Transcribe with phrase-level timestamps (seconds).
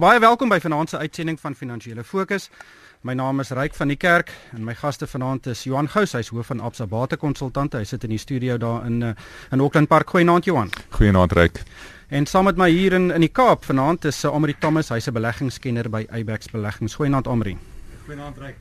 [0.00, 2.46] Baie welkom by vanaand se uitsending van Finansiële Fokus.
[3.04, 6.30] My naam is Ryk van die Kerk en my gaste vanaand is Johan Gous, hy's
[6.32, 7.76] hoof van Absa Bate Konsultante.
[7.76, 9.10] Hy sit in die studio daar in eh,
[9.52, 10.08] in Auckland Park.
[10.14, 10.72] Goeienaand Johan.
[10.96, 11.60] Goeienaand Ryk.
[12.08, 15.10] En saam met my hier in in die Kaap vanaand is uh, Amri Thomas, hy's
[15.10, 16.96] 'n beleggingskenner by Abex Beleggings.
[16.96, 17.58] Goeienaand Amri.
[18.06, 18.56] Goeienaand Ryk.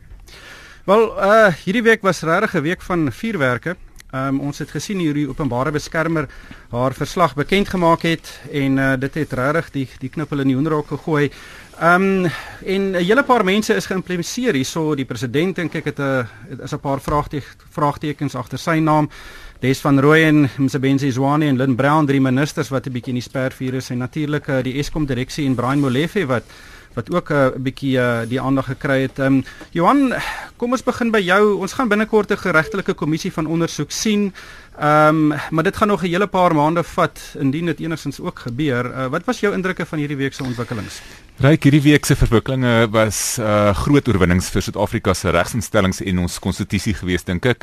[0.86, 3.78] Wel, uh hierdie week was regtig 'n week van vuurwerke.
[4.10, 6.26] Um, ons het gesien hoe die openbare beskermer
[6.72, 10.56] haar verslag bekend gemaak het en uh, dit het regtig die die knippel in die
[10.58, 11.30] hoenderhok gegooi.
[11.78, 12.32] Ehm um,
[12.66, 16.28] en 'n hele paar mense is geïmplementeer hierso die president dink ek het 'n
[16.64, 17.00] is 'n paar
[17.70, 19.10] vraagtekens agter sy naam.
[19.60, 23.30] Des van Rooyen, Msebenzi Zwane en Lynn Brown, drie ministers wat 'n bietjie in die
[23.30, 26.44] spervuur is en natuurlik uh, die Eskom direksie en Brian Molefe wat
[26.94, 29.20] wat ook 'n uh, bietjie uh, die aandag gekry het.
[29.20, 30.14] Ehm um, Johan,
[30.58, 31.60] kom ons begin by jou.
[31.60, 34.34] Ons gaan binnekort 'n geregtelike kommissie van ondersoek sien.
[34.80, 38.40] Ehm um, maar dit gaan nog 'n hele paar maande vat indien dit enigstens ook
[38.40, 38.86] gebeur.
[38.86, 41.02] Uh, wat was jou indrukke van hierdie week se ontwikkelings?
[41.40, 46.34] Ryk hierdie week se verwikkelinge was uh groot oorwinnings vir Suid-Afrika se regsinstellings en ons
[46.44, 47.62] konstitusie gewees dink ek.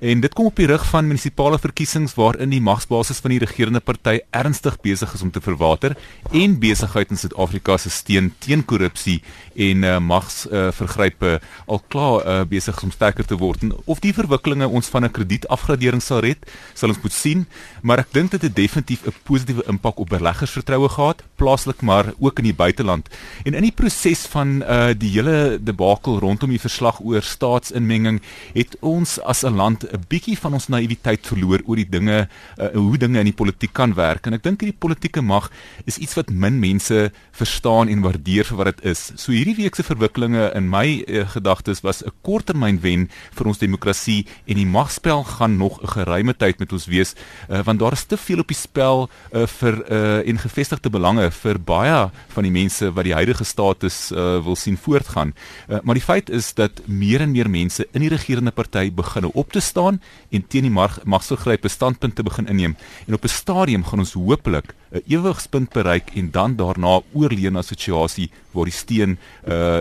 [0.00, 3.82] En dit kom op die rug van munisipale verkiesings waarin die magsbasis van die regerende
[3.84, 5.92] party ernstig besig is om te verwater
[6.32, 9.18] en besigheid in Suid-Afrika se steen teen korrupsie
[9.60, 13.60] en uh, magsvergrype uh, al klaar uh, besig om sterker te word.
[13.68, 17.44] En of die verwikkelinge ons van 'n kredietafgradering sal red, sal ons moet sien,
[17.82, 22.38] maar ek dink dit het definitief 'n positiewe impak op beleggersvertroue gehad, plaaslik maar ook
[22.38, 23.17] in die buiteland.
[23.44, 28.20] En in die proses van uh, die hele debakel rondom die verslag oor staatsinmenging
[28.54, 32.68] het ons as 'n land 'n bietjie van ons naïwiteit verloor oor die dinge uh,
[32.74, 35.50] hoe dinge in die politiek kan werk en ek dink hierdie politieke mag
[35.86, 39.12] is iets wat min mense verstaan en waardeer vir wat dit is.
[39.16, 43.58] So hierdie week se verwikkelinge in my uh, gedagtes was 'n korttermyn wen vir ons
[43.58, 47.14] demokrasie en die magspel gaan nog 'n geruime tyd met ons wees
[47.48, 51.30] uh, want daar is te veel op die spel uh, vir uh, en gevestigde belange
[51.30, 55.34] vir baie van die mense wat die huidige status uh, wil sien voortgaan.
[55.68, 59.30] Uh, maar die feit is dat meer en meer mense in die regerende party begin
[59.32, 62.76] op te staan en teen die magsvergrype standpunte begin inneem
[63.06, 67.62] en op 'n stadium gaan ons hopelik 'n ewigspunt bereik en dan daarna oorleef na
[67.62, 69.18] situasie waar die steen
[69.48, 69.80] uh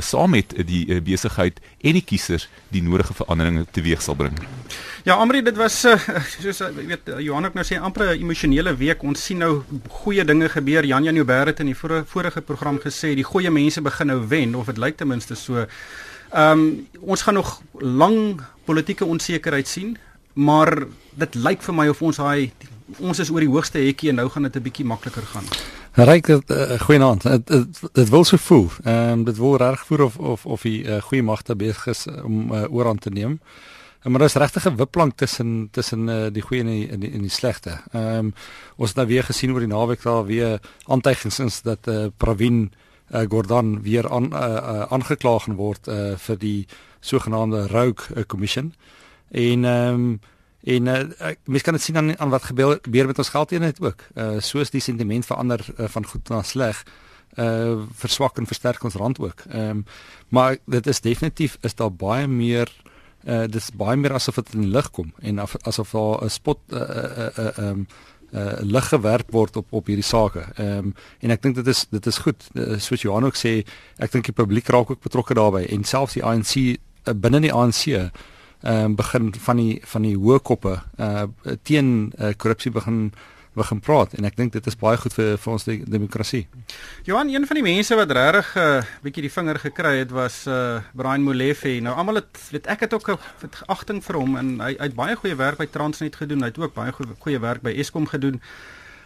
[0.00, 4.34] saam met die uh, besigheid en die kiesers die nodige veranderinge teweeg sal bring.
[5.04, 5.96] Ja, Amri, dit was uh,
[6.42, 9.02] soos jy weet Johan het nou sê amper 'n emosionele week.
[9.02, 10.84] Ons sien nou goeie dinge gebeur.
[10.84, 14.28] Jan Jan Joubert het in die vorige, vorige program gesê die goeie mense begin nou
[14.28, 15.66] wen of dit lyk ten minste so.
[16.32, 19.96] Ehm um, ons gaan nog lang politieke onsekerheid sien,
[20.32, 22.52] maar dit lyk vir my of ons daai
[22.98, 25.44] ons is oor die hoogste hekkie en nou gaan dit 'n bietjie makliker gaan.
[25.94, 27.22] Ryk dit uh, goeie aand.
[27.22, 28.70] Dit dit wil so voel.
[28.84, 32.06] Ehm um, dit wil reg voel of of of die uh, goeie magte besig is
[32.24, 33.40] om uh, oor aan te neem.
[34.02, 37.10] Maar daar is regtig 'n wipplank tussen tussen uh, die goeie en die en die,
[37.20, 37.80] die slegte.
[37.92, 38.34] Ehm um,
[38.76, 42.72] ons het nou weer gesien oor die naweek daar weer aantuigings is dat uh, Pravin
[43.10, 46.66] uh, Gordhan weer aan uh, uh, gaan word uh, vir die
[47.00, 48.74] sogenaamde Rogue uh, Commission.
[49.30, 50.20] En ehm um,
[50.62, 54.04] En uh, mens kan dit sien aan aan wat gebeur, gebeur met ons geldeenheid ook.
[54.14, 56.84] Uh soos die sentiment verander uh, van goed na sleg,
[57.38, 59.44] uh verswak en versterk ons rand ook.
[59.48, 59.84] Ehm um,
[60.28, 62.68] maar dit is definitief is daar baie meer
[63.24, 66.58] uh dis baie meer asof dit in lig kom en af, asof daar 'n spot
[66.72, 67.86] uh uh uh um
[68.34, 70.44] uh lig gewerp word op op hierdie sake.
[70.54, 72.48] Ehm um, en ek dink dit is dit is goed.
[72.54, 73.64] Uh, soos Johan ook sê,
[73.96, 77.52] ek dink die publiek raak ook betrokke daarbey en selfs die ANC uh, binne die
[77.52, 78.10] ANC
[78.62, 81.22] ehm um, begin van die van die hoë koppe uh
[81.62, 83.12] teen uh, korrupsie begin
[83.58, 86.44] begin praat en ek dink dit is baie goed vir vir ons de demokrasie.
[87.08, 90.46] Johan, een van die mense wat regtig 'n uh, bietjie die vinger gekry het was
[90.46, 91.80] uh Brian Molefe.
[91.80, 93.18] Nou almal het weet ek het ook 'n
[93.66, 96.40] agting vir hom en hy, hy het baie goeie werk by Transnet gedoen.
[96.40, 98.40] Hy het ook baie goeie goeie werk by Eskom gedoen.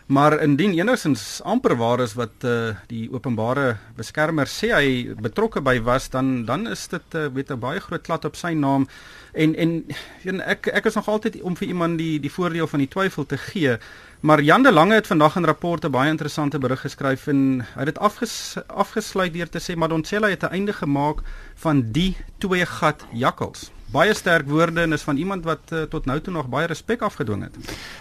[0.07, 5.79] Maar indien enigsins amper waar is wat uh, die openbare beskermer sê hy betrokke by
[5.81, 8.85] was dan dan is dit uh, weet 'n baie groot klad op sy naam.
[9.33, 9.87] En en
[10.25, 13.27] en ek ek is nog altyd om vir iemand die die voordeel van die twyfel
[13.27, 13.79] te gee.
[14.21, 17.95] Maar Jan de Lange het vandag in rapporte baie interessante berig geskryf en hy het
[17.95, 21.23] dit afges, afgesluit deur te sê Madonsela het 'n einde gemaak
[21.55, 26.07] van die twee gat jakkals baie sterk woorde en is van iemand wat uh, tot
[26.11, 27.57] nou toe nog baie respek afgedwing het.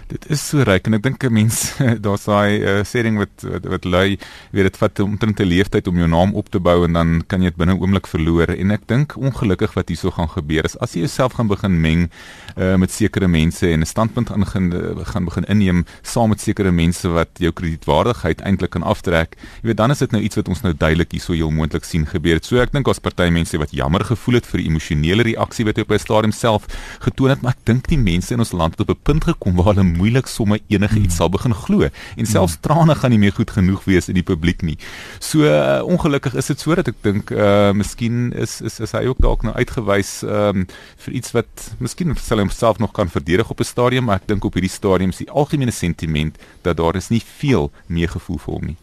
[0.07, 3.69] Dit is so ryk en ek dink 'n mens daar's daai uh, sêding wat wat,
[3.75, 4.17] wat lui
[4.51, 7.41] weet dit vat omtrent 'n leeftyd om jou naam op te bou en dan kan
[7.41, 10.77] jy dit binne 'n oomblik verloor en ek dink ongelukkig wat hierso gaan gebeur is
[10.79, 12.09] as jy jouself gaan begin meng
[12.57, 14.71] uh, met sekere mense en 'n standpunt aan gaan
[15.05, 19.35] gaan begin inneem saam met sekere mense wat jou kredietwaardigheid eintlik kan aftrek.
[19.61, 22.05] Jy weet dan is dit nou iets wat ons nou duidelik hierso heel moontlik sien
[22.05, 22.39] gebeur.
[22.41, 25.77] So ek dink as party mense wat jammer gevoel het vir die emosionele reaksie wat
[25.87, 26.65] by 'n stadium self
[26.99, 29.55] getoon het, maar ek dink die mense in ons land het op 'n punt gekom
[29.55, 33.33] waar hulle moeilik sommer enige iets sal begin glo en selfs trane gaan nie meer
[33.33, 34.77] goed genoeg wees in die publiek nie.
[35.19, 39.05] So uh, ongelukkig is dit so dat ek dink uh miskien is is is hy
[39.05, 43.59] ook dalk nou uitgewys um vir iets wat miskien sal homself nog kan verdedig op
[43.59, 47.09] 'n stadium, maar ek dink op hierdie stadium is die algemene sentiment dat daar is
[47.09, 48.77] nie veel meer gevoel vir hom nie.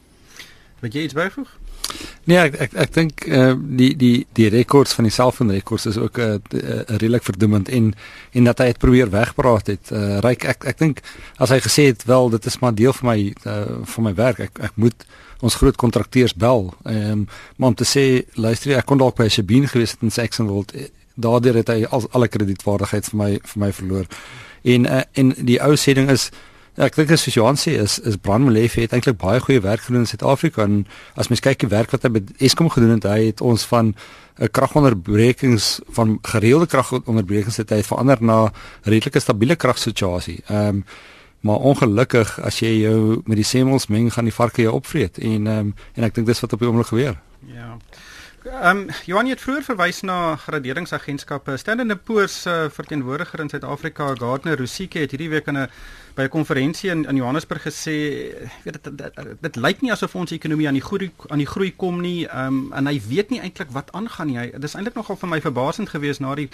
[0.80, 1.48] Wat jy iets byvoeg?
[2.24, 5.98] Nee, ek ek ek dink uh, die die die rekords van die selfoon rekords is
[5.98, 7.94] ook 'n uh, uh, redelik verdoemend en
[8.32, 9.90] en dat hy dit probeer wegpraat het.
[9.92, 11.00] Uh, Ryk ek ek dink
[11.36, 14.40] as hy gesê het wel dit is maar deel van my uh, van my werk.
[14.40, 15.06] Ek ek moet
[15.40, 16.74] ons groot kontrakteurs bel.
[16.84, 17.26] Ehm um,
[17.56, 20.72] maar om te sê luister ek kon dalk by Sabine gewees het in Saxonwold.
[21.14, 24.06] Daardeur het hy al alle kredietwaardigheid vir my vir my verloor.
[24.62, 26.30] En uh, en die ou sê ding is
[26.78, 29.82] Ja, ek dink as Johan sê is is Brand Molefe het eintlik baie goeie werk
[29.86, 30.84] gedoen in Suid-Afrika en
[31.18, 33.94] as mens kyk die werk wat hy met Eskom gedoen het, hy het ons van
[34.38, 38.52] 'n kragonderbrekings van gereelde kragonderbrekings het hy verander na 'n
[38.84, 40.42] redelike stabiele kragsituasie.
[40.46, 40.84] Ehm um,
[41.40, 45.46] maar ongelukkig as jy jou met die semmels meng gaan die varke jou opvreet en
[45.46, 47.16] ehm um, en ek dink dis wat op die oomblik gebeur.
[47.46, 47.78] Ja.
[48.44, 51.56] Ehm um, Johan het vroeër verwys na graderingsagentskappe.
[51.56, 55.68] Standard & Poor's uh, verteenwoordiger in Suid-Afrika, Gardner Rusike het hierdie week in 'n
[56.14, 57.96] by 'n konferensie in in Johannesburg gesê,
[58.64, 61.46] weet dit dit, dit, dit lyk nie asof ons ekonomie aan die groei aan die
[61.46, 62.26] groei kom nie.
[62.26, 64.38] Ehm um, en hy weet nie eintlik wat aangaan nie.
[64.38, 66.48] Hy dis eintlik nogal vir my verbasend geweest na die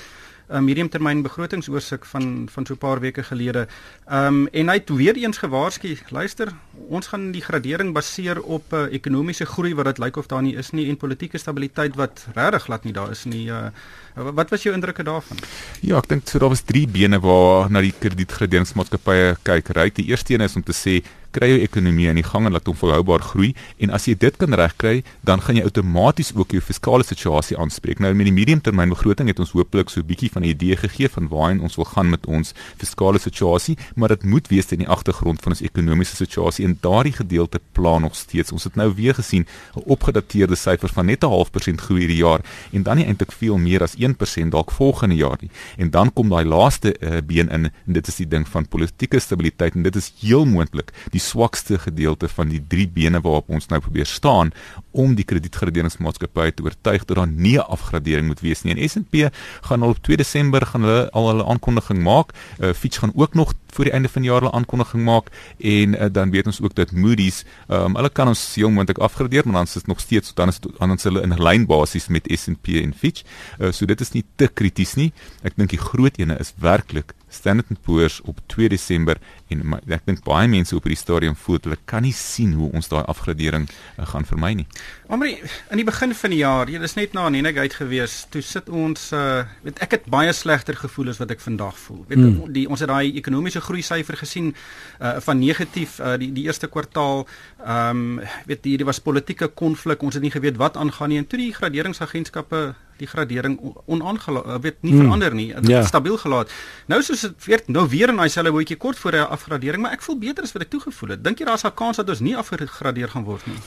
[0.48, 3.66] uh, mediumtermyn begrotingsoorsig van van so 'n paar weke gelede.
[4.06, 6.52] Ehm um, en hy het weer eens gewaarsku, luister,
[6.88, 10.56] ons gaan die gradering baseer op uh, ekonomiese groei wat dit lyk of daar nie
[10.56, 13.46] is nie en politieke stabiliteit wat regtig glad nie daar is nie.
[13.46, 13.68] Uh,
[14.14, 15.36] wat was jou indrukke daarvan?
[15.80, 19.68] Ja, ek dink so daar was drie bene waar na die kredietgraderingsmaatskappye kyk.
[19.68, 19.96] Right?
[19.96, 21.02] Die eerste een is om te sê
[21.36, 23.52] kry jou ekonomie aan die gang en laat hom volhoubaar groei
[23.82, 28.00] en as jy dit kan regkry, dan gaan jy outomaties ook jou fiskale situasie aanspreek.
[28.00, 31.28] Nou met die mediumtermynbegroting het ons hooplik so 'n bietjie van 'n idee gegee van
[31.28, 35.42] waarheen ons wil gaan met ons fiskale situasie, maar dit moet wees in die agtergrond
[35.42, 38.52] van ons ekonomiese situasie en daardie gedeelte plan nog steeds.
[38.52, 39.46] Ons het nou weer gesien
[39.76, 42.40] 'n opgedateerde syfer van net 'n half persent groei hierdie jaar
[42.72, 45.50] en dan nie eintlik veel meer as 1% dalk volgende jaar nie.
[45.76, 49.18] En dan kom daai laaste uh, been in en dit is die ding van politieke
[49.18, 53.68] stabiliteit en dit is heel moontlik die swakste gedeelte van die drie bene waarop ons
[53.72, 54.52] nou probeer staan
[54.96, 58.74] om die kredietgraderingsmaatskappye te oortuig dat daar nie 'n afgradering moet wees nie.
[58.74, 59.30] En S&P
[59.60, 62.32] gaan al op 2 Desember gaan hulle al hulle aankondiging maak.
[62.60, 65.26] Uh, Fitch gaan ook nog voor die einde van die jaar hulle aankondiging maak
[65.58, 69.44] en uh, dan weet ons ook dat Moody's, um, hulle kan ons heel moontlik afgradeer,
[69.44, 72.28] maar dan is dit nog steeds dan is dan ons hulle in lyn basis met
[72.34, 73.22] S&P en Fitch.
[73.60, 75.12] Uh, so dit is nie te krities nie.
[75.42, 79.20] Ek dink die groot ene is werklik Standard & Poor's op 2 Desember
[79.52, 82.70] en my, ek dink baie mense op hierdie stadium voel hulle kan nie sien hoe
[82.74, 84.66] ons daai afgradering uh, gaan vermy nie.
[85.12, 88.70] Omre in die begin van die jaar, jy is net na Nenegate gewees, toe sit
[88.72, 92.02] ons uh weet ek het baie slegter gevoel as wat ek vandag voel.
[92.08, 92.52] Weet mm.
[92.54, 94.52] die ons het daai ekonomiese groei syfer gesien
[95.00, 97.26] uh van negatief uh die die eerste kwartaal.
[97.62, 101.26] Ehm um, weet hier was politieke konflik, ons het nie geweet wat aangaan nie en
[101.26, 102.62] toe die graderingsagentskappe
[102.98, 105.04] die gradering onaangelaat uh, weet nie hmm.
[105.04, 105.82] verander nie dit ja.
[105.86, 106.52] stabiel gelaat.
[106.86, 109.92] Nou soos dit weer nou weer in daai selfe bootjie kort voor 'n afgradering maar
[109.92, 111.24] ek voel beter as wat ek toegevoel het.
[111.24, 113.60] Dink jy daar's 'n kans dat ons nie afgegradeer gaan word nie?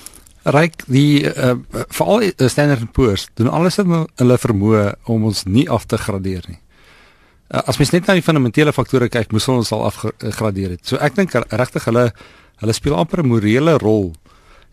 [0.43, 1.55] Ryk die uh,
[1.91, 5.97] veral uh, Standard & Poor's doen alles in hulle vermoë om ons nie af te
[5.97, 6.59] gradeer nie.
[7.49, 10.85] Uh, as mens net na die fundamentele faktore kyk moes ons al afgradeer het.
[10.87, 12.11] So ek dink regtig hulle
[12.59, 14.13] hulle speel amper 'n morele rol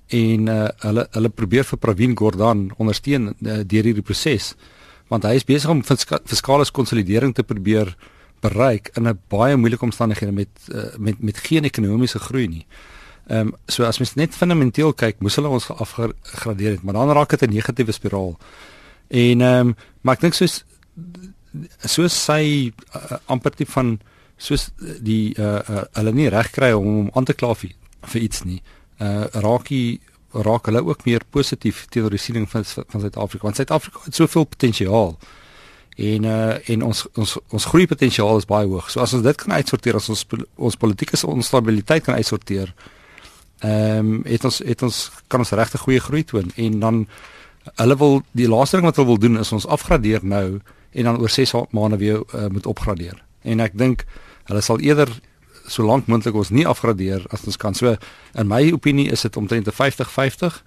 [0.08, 4.55] en uh, hulle hulle probeer vir Pravin Gordhan ondersteun uh, deur hierdie proses
[5.10, 7.94] want hy is besig om fiskale konsolidering te probeer
[8.43, 12.67] bereik in 'n baie moeilike omstandighede met uh, met met geen ekonomiese groei nie.
[13.27, 17.10] Ehm um, so as mens net fundamenteel kyk, moes hulle ons afgradeer het, maar dan
[17.10, 18.36] raak dit 'n negatiewe spiraal.
[19.08, 20.65] En ehm um, maar ek dink soos
[21.84, 24.01] soos sy uh, amper tipe van
[24.36, 24.70] soos
[25.01, 28.63] die uh, uh, hulle nie reg kry om hom aan te kla vir iets nie
[29.00, 30.00] uh raakie
[30.32, 34.44] raak hulle ook meer positief teenoor die siening van van Suid-Afrika want Suid-Afrika het soveel
[34.44, 35.17] potensiaal
[35.96, 38.91] en uh en ons ons ons groei potensiaal is baie hoog.
[38.91, 40.26] So as ons dit kan uitsorteer as ons
[40.56, 42.74] ons politieke onstabiliteit kan uitsorteer
[43.60, 47.06] ehm um, het ons het ons kan ons regtig goeie groei toon en dan
[47.74, 50.60] hulle wil die laaste ding wat hulle wil doen is ons afgradeer nou
[50.93, 53.17] en dan oor 6 maande weer uh, moet opgradeer.
[53.43, 54.05] En ek dink
[54.44, 55.10] hulle sal eerder
[55.69, 57.75] so lank moontlik ons nie afgradeer as ons kan.
[57.75, 57.96] So
[58.35, 60.63] in my opinie is dit omtrent 'n 50-50.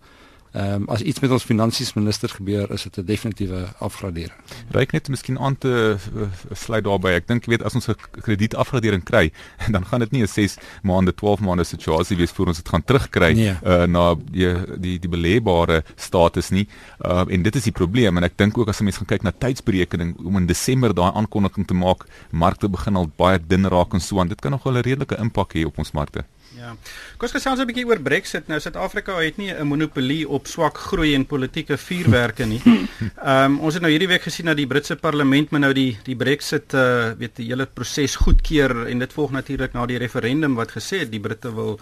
[0.51, 4.34] Ehm um, as iets met ons finansies minister gebeur, is dit 'n definitiewe afgradering.
[4.72, 7.13] Ryk net miskien aan te uh, sluit daarbey.
[7.13, 9.32] Ek dink jy weet as ons 'n kredietafgradering kry,
[9.75, 12.84] dan gaan dit nie 'n 6 maande, 12 maande situasie wees voor ons dit gaan
[12.84, 13.53] terugkry nee.
[13.63, 16.68] uh, na die die die beleebare status nie.
[17.06, 19.24] Uh, en dit is die probleem en ek dink ook as 'n mens gaan kyk
[19.24, 23.94] na tydsberekening om in Desember daai aankondiging te maak, markte begin al baie dun raak
[23.94, 24.27] en so aan.
[24.27, 26.25] Dit kan nog wel 'n redelike impak hê op ons markte.
[26.58, 26.74] Ja.
[27.18, 28.48] Kom ons gesels 'n bietjie oor Brexit.
[28.48, 32.62] Nou Suid-Afrika het nie 'n monopolie op swak groei en politieke vuurwerke nie.
[32.70, 35.98] Ehm um, ons het nou hierdie week gesien dat die Britse parlement men nou die
[36.03, 40.56] die Brexit uh weet die hele proses goedkeur en dit volg natuurlik na die referendum
[40.56, 41.79] wat gesê het die Britte wil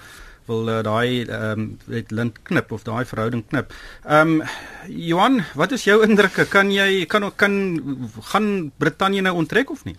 [0.47, 3.73] wil uh, daai ehm um, weet lint knip of daai verhouding knip.
[4.05, 4.43] Ehm um,
[4.87, 6.47] Johan, wat is jou indrukke?
[6.47, 7.53] Kan jy kan kan
[8.31, 9.95] gaan Brittanje nou onttrek of nie?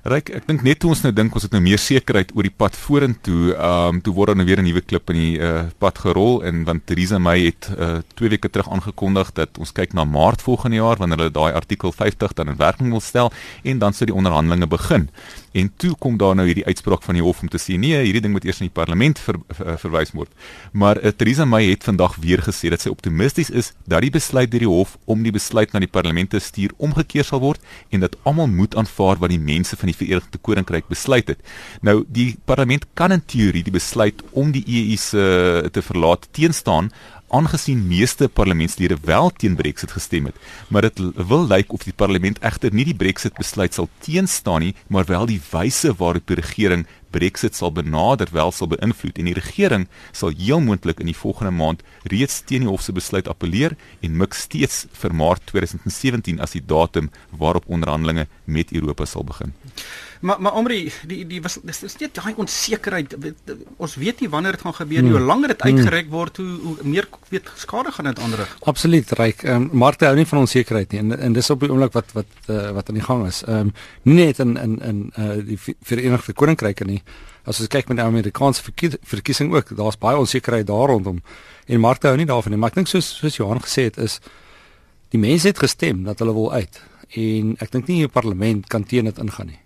[0.00, 2.54] Ryk, ek dink net toe ons nou dink ons het nou meer sekerheid oor die
[2.56, 5.68] pad vorentoe, ehm um, toe word daar nou weer 'n nuwe klip in die uh,
[5.78, 9.92] pad gerol en want Theresa May het uh, twee weke terug aangekondig dat ons kyk
[9.92, 13.30] na Maart volgende jaar wanneer hulle daai artikel 50 dan in werking wil stel
[13.62, 15.10] en dan sou die onderhandelinge begin.
[15.52, 18.22] En toe kom daar nou hierdie uitspraak van die hof om te sê nee, hierdie
[18.22, 20.30] ding moet eers in die parlement ver, ver, verwys word.
[20.72, 24.50] Maar uh, Theresa May het vandag weer gesê dat sy optimisties is dat die besluit
[24.52, 28.04] deur die hof om die besluit na die parlement te stuur omgekeer sal word en
[28.06, 31.42] dat almal moet aanvaar wat die mense van die Verenigde Koninkryk besluit het.
[31.82, 35.24] Nou die parlement kan in teorie die besluit om die EU se
[35.74, 36.92] te verlaat teenstaan
[37.30, 40.36] aangesien meeste parlementslede wel teen Brexit gestem het,
[40.68, 44.74] maar dit wil lyk of die parlement egter nie die Brexit besluit sal teenstaan nie,
[44.88, 49.36] maar wel die wyse waarop die regering Brexit sal benader wel sal beïnvloed en die
[49.38, 51.82] regering sal heel moontlik in die volgende maand
[52.12, 56.62] reeds teen die hof se besluit appeleer en mik steeds vir Maart 2017 as die
[56.66, 59.54] datum waarop onderhandelinge met Europa sal begin.
[60.20, 63.14] Maar maar Omri, die die was dis is net daai onsekerheid.
[63.76, 65.10] Ons weet nie wanneer dit gaan gebeur nie.
[65.10, 65.18] Hmm.
[65.18, 68.56] Hoe langer dit uitgereik word, hoe, hoe meer weet skade gaan dit aanrig.
[68.60, 69.42] Absoluut, ryk.
[69.42, 71.00] Ehm um, Markte hou nie van onsekerheid nie.
[71.00, 73.42] En en dis op die oomblik wat wat uh, wat aan die gang is.
[73.46, 73.72] Ehm um,
[74.02, 77.00] nie net in in in uh, die Verenigde Koninkryk nie.
[77.44, 78.62] As ons kyk met die Amerikaanse
[79.00, 81.22] verkiesing ook, daar's baie onsekerheid daar rondom.
[81.66, 82.60] En Markte hou nie daarvan nie.
[82.60, 84.20] Maar ek dink soos soos Johan gesê het is
[85.10, 86.82] die mense het gestem dat hulle wil uit.
[87.16, 89.60] En ek dink nie die parlement kan teen dit ingaan nie.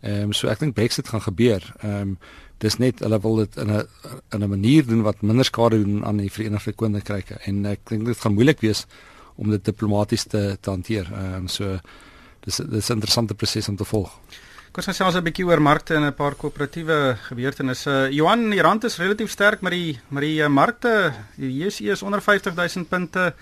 [0.00, 1.62] Ehm um, so ek dink Brexit gaan gebeur.
[1.80, 2.18] Ehm um,
[2.58, 3.84] dis net hulle wil dit in 'n
[4.32, 8.06] in 'n manier doen wat minder skade doen aan die Verenigde Koninkryk en ek dink
[8.06, 8.86] dit gaan moeilik wees
[9.36, 11.06] om dit diplomaties te te hanteer.
[11.12, 11.78] Ehm um, so
[12.40, 14.10] dis dis 'n interessante proses om te volg.
[14.72, 18.08] Kom ons sê 'n bietjie oor markte en 'n paar koöperatiewe gebeurtenisse.
[18.10, 21.12] Johan, die rand is relatief sterk met die met die uh, markte.
[21.36, 23.34] Die JSE is onder 50000 punte.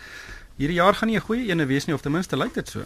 [0.54, 2.84] Hierdie jaar gaan nie 'n goeie ene wees nie of ten minste lyk dit so.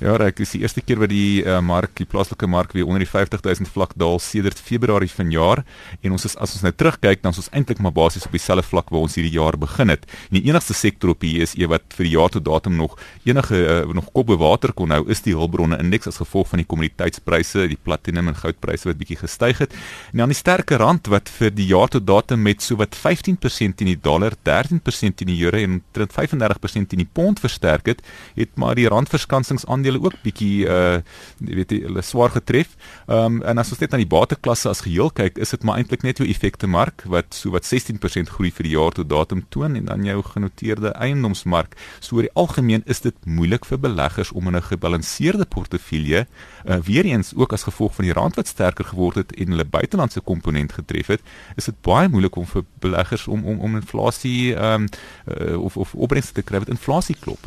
[0.00, 2.98] Ja, ek dis die eerste keer wat die uh, mark, die plaaslike mark weer onder
[2.98, 5.62] die 50000 vlak daal sedert Februarie vanjaar
[6.00, 8.64] en ons is as ons nou terugkyk dan is ons eintlik maar basies op dieselfde
[8.64, 10.08] vlak waar ons hierdie jaar begin het.
[10.30, 12.96] En die enigste sektor op hier is e wat vir die jaar tot datum nog
[13.28, 16.64] enige uh, nog kop be water kon hou is die hulpbronne indeks as gevolg van
[16.64, 19.76] die kommoditeitspryse, die platinum en goudpryse wat bietjie gestyg het.
[20.14, 23.84] En dan die sterker rand wat vir die jaar tot datum met so wat 15%
[23.84, 28.02] in die dollar, 13% in die euro en 35% in die pond versterk het,
[28.34, 31.00] het maar die randverskansingsandele ook bietjie uh
[31.38, 32.74] weet jy hulle swaar getref.
[33.06, 36.04] Um, en as ons net na die bateklasse as geheel kyk, is dit maar eintlik
[36.06, 39.78] net jou effekte mark wat so wat 16% groei vir die jaar tot datum toon
[39.78, 41.76] en dan jou genoteerde eiendomsmark.
[42.00, 46.26] So oor die algemeen is dit moeilik vir beleggers om in 'n gebalanseerde portefeulje
[46.66, 49.64] uh weer eens ook as gevolg van die rand wat sterker geword het en hulle
[49.64, 51.20] buitelandse komponent getref het,
[51.56, 54.88] is dit baie moeilik om vir beleggers om om om inflasie um,
[55.26, 57.38] uh, of of opbrengste te kry wat inflasie inflasie klop.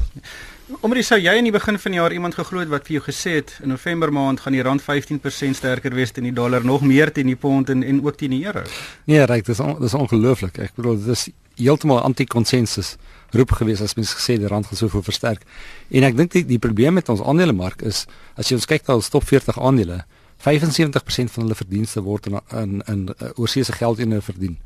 [0.81, 3.03] Omdat sou jy in die begin van die jaar iemand geglo het wat vir jou
[3.05, 6.81] gesê het in November maand gaan die rand 15% sterker wees teen die dollar, nog
[6.81, 8.63] meer teen die pond en en ook teen die euro.
[9.05, 10.57] Nee, reg, dis on, dis ongelooflik.
[10.57, 11.29] Ek bedoel dis
[11.59, 12.95] heeltemal anti-konsensus
[13.33, 15.43] roep gewees as mens gesê die rand gaan so veel versterk.
[15.91, 18.05] En ek dink die, die probleem met ons aandelemark is
[18.35, 20.03] as jy ons kyk na die top 40 aandele,
[20.43, 24.57] 75% van hulle verdienste word in in, in uh, oorseese geld in verdien.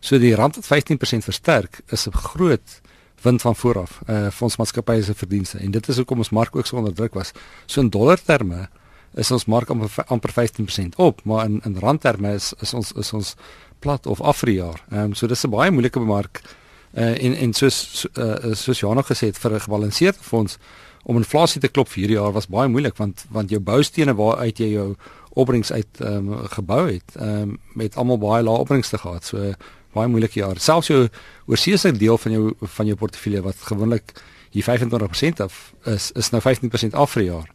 [0.00, 2.82] So die rand het 15% versterk is 'n groot
[3.22, 6.76] wind van vooraf uh fondsmaatskappye se verdienste en dit is hoekom ons mark ook so
[6.76, 7.32] onder druk was.
[7.66, 8.68] So in dollar terme
[9.14, 12.92] is ons mark amper amper 15% op, maar in in rand terme is is ons
[12.92, 13.34] is ons
[13.78, 14.82] plat of af vir die jaar.
[14.90, 16.42] Ehm um, so dis 'n baie moeilike mark
[16.94, 20.58] uh en en soos uh soos Jana gesê het vir 'n gebalanseerde fonds
[21.04, 24.58] om inflasie te klop vir hierdie jaar was baie moeilik want want jou boustene waaruit
[24.58, 24.94] jy jou
[25.30, 29.24] opbrengs uit ehm um, gebou het ehm um, met almal baie lae opbrengste gehad.
[29.24, 29.52] So
[29.96, 30.60] baie moeilike jaar.
[30.62, 31.06] Selfs jou
[31.50, 34.16] oorseese deel van jou van jou portefeulje wat gewoonlik
[34.54, 37.50] hier 25% af is is nou 15% af vir die jaar.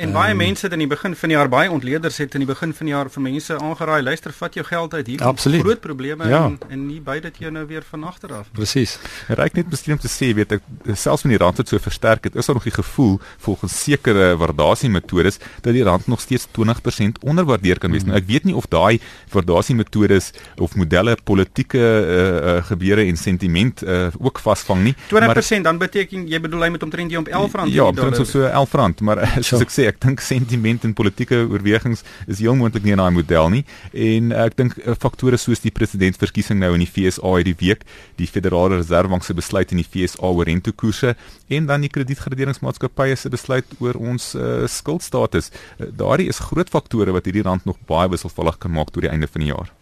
[0.00, 2.40] En baie um, mense het in die begin van die jaar baie ontleeders het in
[2.40, 5.24] die begin van die jaar vir mense aangeraai, luister, vat jou geld uit hier.
[5.28, 5.60] Absoluut.
[5.60, 6.44] Groot probleme ja.
[6.46, 8.48] en en nie by dit jou nou weer van agter af.
[8.56, 8.96] Presies.
[9.28, 10.64] Ryk net miskien om te sê, weet ek,
[10.94, 14.30] selfs wanneer die rand het so versterk het, is daar nog die gevoel volgens sekere
[14.40, 18.06] waardasiemetodes dat die rand nog steeds 20% onderwaardeer kan wees.
[18.06, 18.14] Mm.
[18.14, 19.02] Nou ek weet nie of daai
[19.34, 24.96] waardasiemetodes of modelle politieke uh, uh, gebeure en sentiment uh, ook vasvang nie.
[25.12, 28.16] 20% maar, dan beteken jy bedoel hy met omtrent jy om 11 rand Ja, omtrent
[28.16, 32.40] so, so 11 rand, maar soos ek sê, ek dink sentiment en politieke oorwegings is
[32.42, 33.62] heel moontlik nie in daai model nie.
[33.92, 37.84] En ek dink faktore soos die presidentsverkiesing nou in die FSA hierdie week,
[38.20, 41.14] die Federale Reservebank se besluit in die FSA oor rentekoerse
[41.50, 45.50] en dan die kredietgraderingsmaatskappye se besluit oor ons uh, skuldstatus.
[45.78, 49.28] Daardie is groot faktore wat hierdie rand nog baie wisselvallig kan maak tot die einde
[49.30, 49.72] van die jaar.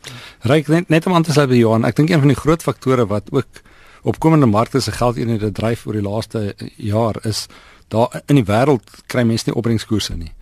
[0.48, 2.64] Ryk net, net om aan te sluit by Johan, ek dink een van die groot
[2.64, 3.64] faktore wat ook
[4.08, 7.46] opkomende markte se geldeenhede dryf oor die laaste jaar is
[7.88, 10.32] daar in die wêreld kry mense nie opbrengskoerse nie.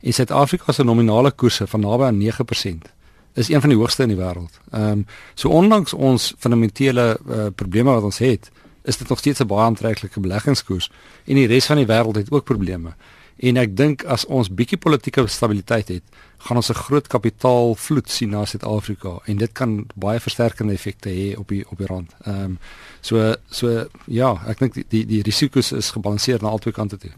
[0.00, 2.92] En Suid-Afrika se nominale koerse van naby aan 9%
[3.36, 4.60] is een van die hoogste in die wêreld.
[4.70, 8.50] Ehm um, so ondanks ons fundamentele uh, probleme wat ons het,
[8.82, 10.90] is dit nog steeds 'n baie aantreklike beleggingskoers
[11.24, 12.94] en die res van die wêreld het ook probleme.
[13.36, 16.02] En ek dink as ons bietjie politieke stabiliteit het,
[16.38, 21.36] gaan ons 'n groot kapitaalvloed sien na Suid-Afrika en dit kan baie versterkende effekte hê
[21.38, 22.14] op die op die rand.
[22.24, 22.58] Ehm um,
[23.00, 27.10] so so ja, ek dink die die, die risiko's is gebalanseer na albei kante toe.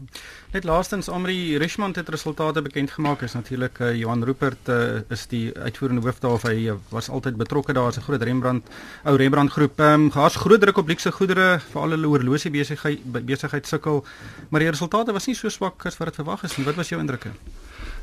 [0.51, 3.21] Net laastens Amri Richmond het resultate bekend gemaak.
[3.21, 7.09] Is natuurlik uh, Johan Rupert uh, is die uitvoerende hoof daar of hy uh, was
[7.09, 8.67] altyd betrokke daar as 'n groot Rembrandt
[9.03, 9.79] ou Rembrandt groep.
[9.79, 14.05] Ehm um, gehas groot druk op luxe goedere vir al hulle horlosie besigheid besigheid sukkel,
[14.49, 16.65] maar die resultate was nie so swak as wat dit verwag is nie.
[16.65, 17.29] Wat was jou indrukke?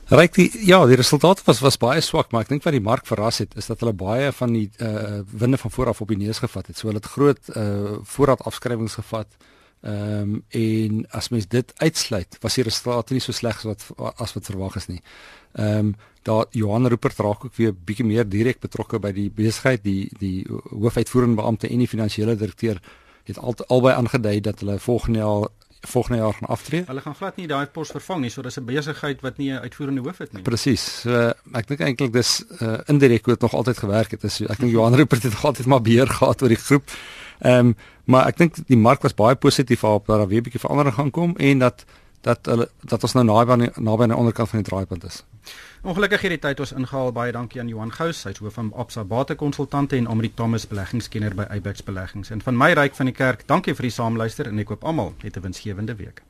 [0.06, 3.08] Ryk die ja, die resultate was was baie swak, maar ek dink wat die mark
[3.08, 6.38] verras het is dat hulle baie van die uh winde van vooraf op die neus
[6.38, 6.78] gevat het.
[6.78, 9.34] So hulle het groot uh voorraad afskrywings gevat.
[9.82, 14.14] Ehm um, en as mens dit uitsluit, was die resultate nie so sleg as wat
[14.22, 15.02] as wat verwag is nie.
[15.58, 19.82] Ehm um, daar Johan Rupert raak ook weer bietjie meer direk betrokke by die besigheid,
[19.82, 22.78] die die hoofuitvoerende beampte en die finansiële direkteur
[23.26, 25.48] het al albei aangedui dat hulle volgende jaar
[25.86, 26.84] volgende jaar gaan aftree.
[26.86, 29.58] Hulle gaan glad nie daai pos vervang nie, so dis 'n besigheid wat nie 'n
[29.58, 30.42] uitvoerende hoof het nie.
[30.42, 31.00] Presies.
[31.00, 34.24] So ek dink eintlik dis uh, indirek hoe dit nog altyd gewerk het.
[34.24, 36.90] Is ek dink Johan Rupert het nog altyd maar beheer gehad oor die groep.
[37.40, 40.42] Ehm um, maar ek dink die mark was baie positief op dat daar weer 'n
[40.42, 41.84] bietjie verandering gaan kom en dat
[42.20, 45.24] dat hulle dat ons nou naby naby aan die onderkant van die draaipunt is.
[45.86, 47.12] Ongelukkig hierdie tyd ons ingehaal.
[47.14, 51.46] Baie dankie aan Johan Gous, hy's hoof van Absa Batekonsultante en Amri Thomas beleggingskenner by
[51.60, 52.34] Abex Beleggings.
[52.34, 55.14] En van my ryk van die kerk, dankie vir die saamluister en ek koop almal
[55.22, 56.26] 'n winsgewende week.